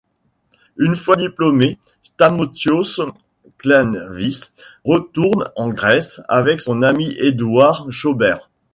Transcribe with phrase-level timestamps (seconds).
[0.77, 3.01] Une fois diplômé, Stamatios
[3.59, 4.45] Kleanthis
[4.83, 8.49] retourne en Grèce avec son ami Eduard Schaubert.